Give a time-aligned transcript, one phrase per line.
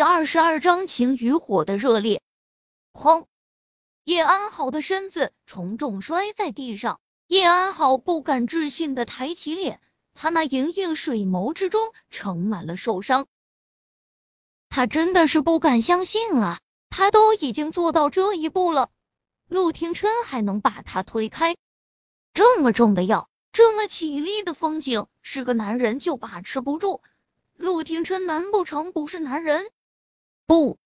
[0.00, 2.22] 第二十二章情与火的热烈。
[2.94, 3.26] 哐！
[4.04, 9.78] 叶安好的身子重重摔在地上，叶安好不敢置信的抬起脸，
[10.14, 13.26] 他那盈盈水眸之中盛满了受伤。
[14.70, 16.60] 他真的是不敢相信啊！
[16.88, 18.88] 他都已经做到这一步了，
[19.48, 21.58] 陆廷琛还能把他推开？
[22.32, 27.02] 这么重的药，这么绮丽的风景，是个男人就把持不住。
[27.54, 29.70] 陆廷琛难不成不是男人？
[30.50, 30.78] 不，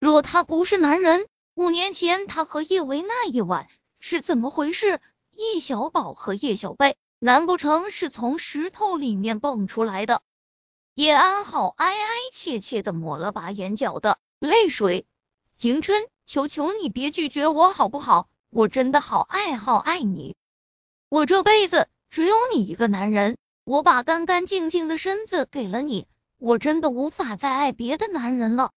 [0.00, 3.68] 若他不是男人，五年前他和叶维那一晚
[4.00, 5.02] 是怎么回事？
[5.32, 10.22] 叶小宝和叶小贝难不成是从石头里面蹦出来的？
[10.94, 15.04] 叶安好哀哀切切的抹了把眼角的泪水。
[15.58, 18.30] 廷琛，求求你别拒绝我好不好？
[18.48, 20.36] 我真的好爱好爱你，
[21.10, 23.36] 我这辈子只有你一个男人。
[23.64, 28.72] 我把干干净净的身子给了你，我真的无法再爱别的男人了。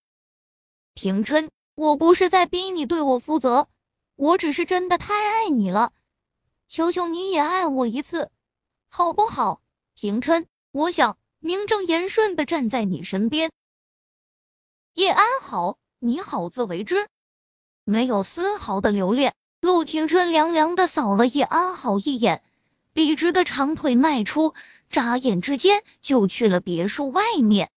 [0.96, 3.68] 廷琛，我不是在逼你对我负责，
[4.16, 5.94] 我只是真的太爱你了，
[6.68, 8.30] 求求你也爱我一次，
[8.90, 9.62] 好不好？
[9.96, 13.52] 廷琛，我想名正言顺的站在你身边。
[14.94, 17.08] 叶安好，你好自为之，
[17.84, 19.34] 没有丝毫的留恋。
[19.62, 22.44] 陆廷琛凉凉的扫了叶安好一眼，
[22.94, 24.54] 笔直的长腿迈出。
[24.90, 27.70] 眨眼之间就去了别墅外面。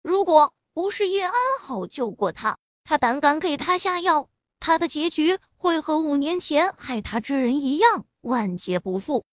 [0.00, 4.28] 如果不是叶安好救过他，他胆敢给他下药，
[4.60, 9.24] 他的结局会和五年前害他之人一样，万劫不复。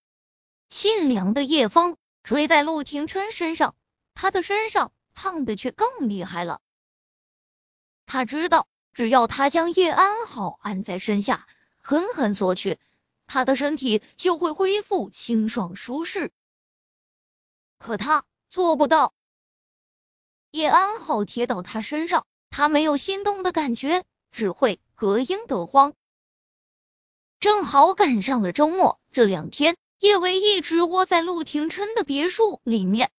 [0.70, 3.76] 沁凉的夜风吹在陆廷琛身上，
[4.14, 6.62] 他的身上烫的却更厉害了。
[8.06, 12.78] 他知道，只要他将叶安好按在身下，狠狠索取。
[13.26, 16.32] 他的身体就会恢复清爽舒适，
[17.76, 19.12] 可他做不到。
[20.54, 25.94] 叶安好贴到他身上，他没有心动的感觉，只会隔音得慌。
[27.40, 33.10] 正好赶上了周末，这两天叶维一直窝在陆廷琛的别墅里面。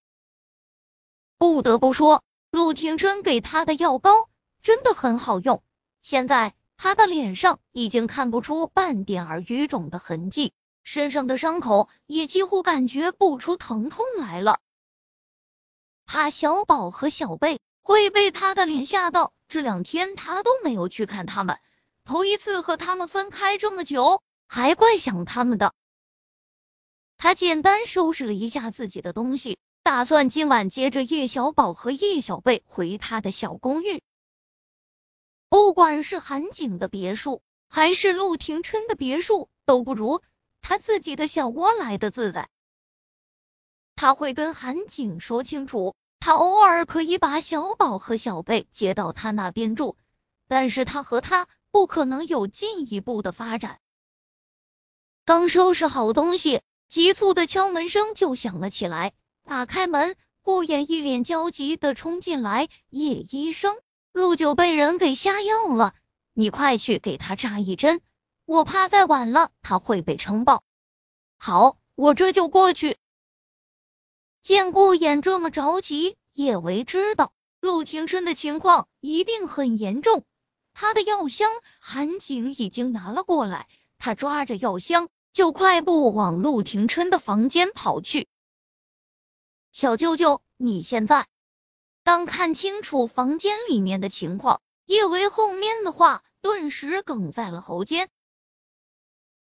[1.38, 4.30] 不得不说，陆廷琛给他的药膏
[4.62, 5.62] 真的很好用，
[6.02, 6.56] 现在。
[6.78, 10.54] 他的脸上已经看不出半点儿淤肿的痕迹，
[10.84, 14.60] 身上的伤口也几乎感觉不出疼痛来了。
[16.16, 21.60] 怕小宝和小贝会被他的脸吓到，这两天他都没有去看他们，
[22.06, 25.74] 头一次和他们分开这么久，还怪想他们的。
[27.18, 34.02] 他简单收拾了一下自己的东西，打算今晚接着叶小宝和叶小贝回他的小公寓。
[35.50, 40.22] 不管是韩景的别墅，还是陆廷琛的别墅，都不如
[40.62, 42.48] 他自己的小窝来的自在。
[43.98, 45.94] 他会跟韩景说清楚，
[46.26, 49.96] 他偶尔可以把小宝和小贝接到他那边住，
[50.48, 53.80] 但是他和他不可能有进一步的发展。
[55.24, 59.14] 刚收拾好东西，急促的敲门声就响了起来。
[59.44, 63.76] 打开门，顾衍一脸焦急的冲进来：“叶医生。”
[64.12, 65.94] 陆九被人给下药了，
[66.34, 68.02] 你快去给他扎一针，
[68.46, 70.64] 我怕再晚了他会被撑爆。
[71.38, 72.98] 好，我这就过去。
[74.46, 80.24] 见顾衍这么着急，叶维知道陆廷琛的情况一定很严重。
[80.72, 83.68] 他的药箱韩景已经拿了过来，
[83.98, 88.28] 他抓着药箱就快步往陆廷琛的房间跑去。
[89.72, 91.26] 小舅舅，你现在。
[92.04, 98.10] 当看清楚房间里面的情况，叶维后面的话顿时哽在了喉间。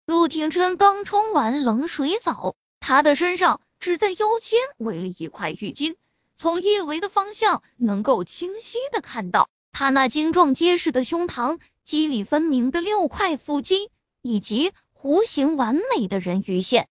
[0.07, 5.97] 陆廷琛刚冲完冷水澡，他的身上只在腰间围了一块浴巾，
[6.37, 13.91] 从叶维的方向能够清晰的看到他那精壮结实的胸膛、肌理分明的六块腹肌
[14.21, 16.87] 以及弧形完美的人鱼线。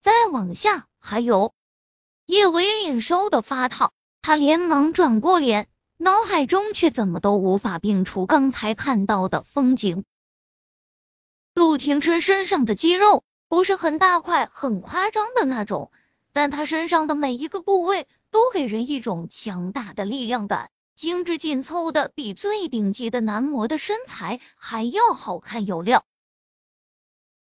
[0.00, 1.52] 再往下还有
[2.24, 3.92] 叶维脸烧的发烫。
[4.22, 10.06] 他连忙转过脸，脑海中却怎么都无法摒除刚才看到的风景。
[11.52, 13.22] 陆廷琛身上的肌肉
[13.52, 15.92] 不是很大块、很夸张的那种，
[16.32, 26.06] 但他身上的每一个部位都给人一种强大的力量感，精致紧凑的，比最顶级的男模的身材还要好看有料。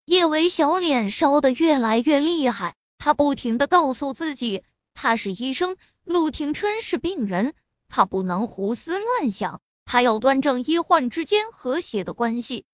[0.07, 4.65] 叶维小脸烧得越来越厉害，他不停的告诉自己，
[4.95, 5.77] 他是医生。
[6.05, 7.53] 陆廷琛是病人，
[7.87, 12.65] 他不能胡思乱想，他要端正医患之间和谐的关系。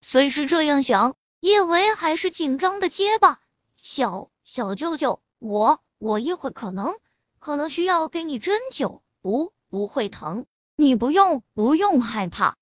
[0.00, 3.40] 虽是这样想，叶维还是紧张的结巴
[3.74, 6.96] ：“小小舅舅，我我一会可能
[7.40, 10.46] 可能需要给你针灸，不，不会疼，
[10.76, 12.56] 你不用，不用害怕。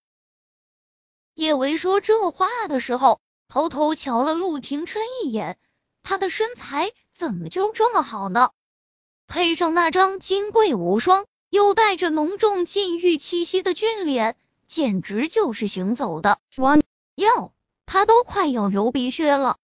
[1.34, 5.58] 叶维说这话的时候，偷偷瞧了陆廷琛一眼，
[6.02, 8.48] 他的身材怎么就这么好呢？
[9.26, 16.40] 配上那张金贵无双又带着浓重禁欲气息的俊脸，简直就是行走的
[17.16, 17.52] 哟，
[17.92, 19.58] 他都快要流鼻血了。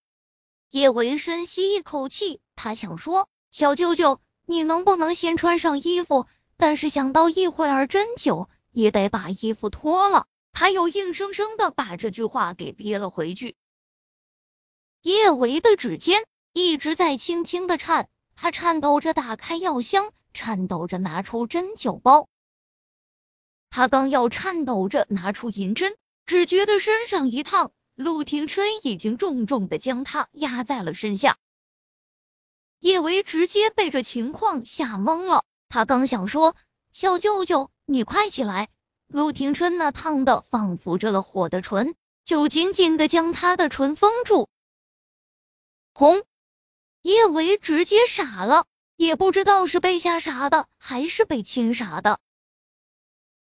[0.69, 6.27] 叶维深吸一口气，他想说：“小舅舅，你能不能先穿上衣服？”
[6.57, 13.55] 但是想到一会儿针灸，也得把衣服脱了，他又硬生生的把这句话给憋了回去。
[15.03, 18.09] 叶维的指尖一直在轻轻的颤。
[18.35, 22.27] 他颤抖着打开药箱，颤抖着拿出针灸包。
[23.69, 25.95] 他刚要颤抖着拿出银针，
[26.25, 31.35] 只觉得身上一烫，陆廷琛已经重重的将他压在了身下。
[32.77, 36.55] 叶维直接被这情况吓懵了，他刚想说
[36.93, 38.69] ：“小舅舅，你快起来！”
[39.09, 44.47] 陆廷琛那烫的仿佛着了火的唇，就紧紧的将他的唇封住。
[45.91, 46.23] 红。
[47.01, 52.19] 叶维直接傻了，也不知道是被吓傻的，还是被亲傻的。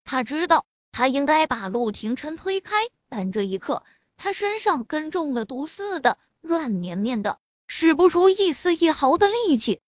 [0.02, 2.76] 他知道他应该把陆廷琛推开，
[3.10, 3.84] 但这一刻
[4.22, 9.80] 他身上跟中了毒似的，软绵绵的，使不出一丝一毫的力气。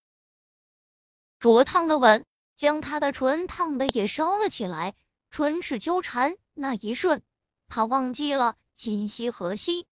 [1.39, 2.25] 灼烫的吻
[2.57, 4.95] 将他的唇烫的也烧了起来，
[5.31, 7.21] 唇齿纠缠，那一瞬，
[7.69, 9.87] 他忘记了今夕何夕。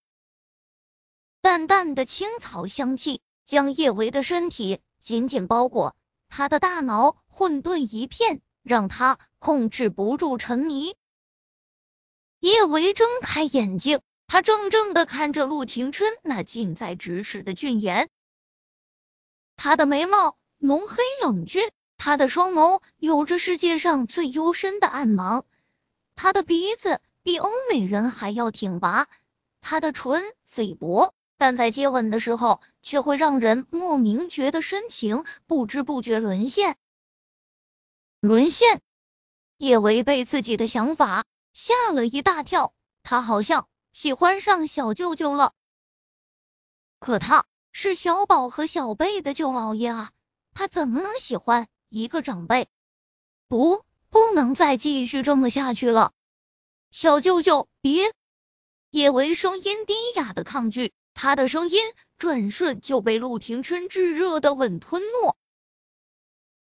[1.41, 3.21] 淡淡的青草香气。
[3.43, 5.93] 将叶维的身体紧紧包裹，
[6.29, 10.95] 他的大脑混沌一片，让他控制不住沉迷。
[12.39, 13.99] 叶维睁开眼睛，
[14.31, 18.07] 他怔怔的看着陆廷琛那近在咫尺的俊颜，
[19.57, 25.43] 他的眉毛浓黑冷峻，他的双眸有着世界上最幽深的暗芒，
[26.15, 29.09] 他的鼻子比欧美人还要挺拔，
[29.59, 31.13] 他的唇菲薄。
[31.37, 36.77] 但在接吻的时候，却会让人莫名觉得深情不知不觉沦陷。
[38.21, 38.79] 沦陷，
[39.57, 42.73] 叶维被自己的想法吓了一大跳，
[43.03, 45.53] 他好像喜欢上小舅舅了。
[46.99, 50.11] 可他是小宝和小贝的舅老爷啊，
[50.53, 52.67] 他怎么能喜欢一个长辈？
[53.47, 56.13] 不，不能再继续这么下去了。
[56.91, 58.13] 小舅舅，别！
[58.89, 60.93] 叶维声音低哑的抗拒。
[61.13, 61.81] 他的声音
[62.17, 65.35] 转瞬就被陆廷琛炙热的吻吞没，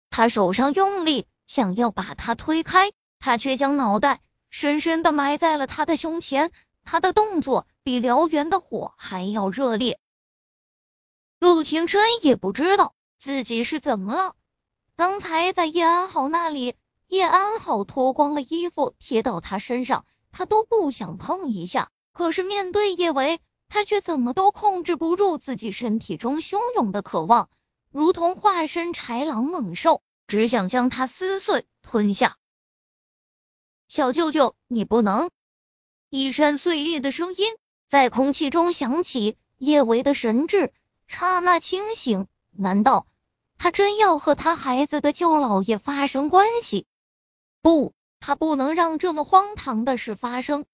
[0.09, 4.19] 他手上用力想要把他推开，他却将脑袋
[4.49, 6.51] 深深的埋在了他的胸前，
[6.83, 9.99] 他的动作比燎原的火还要热烈。
[11.39, 14.35] 陆廷琛也不知道自己是怎么了，
[14.95, 16.75] 刚才在叶安好那里，
[17.07, 23.39] 叶安好脱光了衣服贴到他身上，他都不想碰一下，可是面对叶维。
[23.73, 27.49] 他却怎么都控制不住自己身体中汹涌的渴望，
[27.89, 32.35] 如同化身豺狼猛兽，只想将他撕碎吞下。
[33.87, 35.29] 小舅舅，你不能！
[36.13, 37.53] 一声碎裂的声音
[37.87, 40.73] 在空气中响起，叶维的神智
[41.07, 42.27] 刹那清醒。
[42.51, 43.07] 难道
[43.57, 46.85] 他真要和他孩子的舅老爷发生关系？
[47.61, 50.65] 不，他不能让这么荒唐的事发生。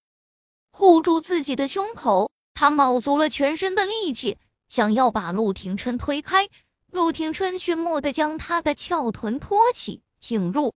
[0.72, 2.32] 护住自己的胸口。
[2.52, 6.48] 他卯足了全身的力气，想要把陆廷琛推开，
[6.90, 10.74] 陆廷琛却蓦地将他的翘臀托起，挺入